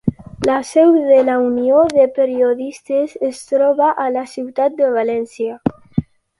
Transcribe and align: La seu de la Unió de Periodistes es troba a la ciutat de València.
La 0.47 0.53
seu 0.69 0.93
de 1.09 1.17
la 1.27 1.35
Unió 1.49 1.83
de 1.91 2.07
Periodistes 2.15 3.15
es 3.29 3.45
troba 3.53 3.93
a 4.07 4.11
la 4.19 4.27
ciutat 4.35 4.77
de 4.83 4.93
València. 4.99 5.63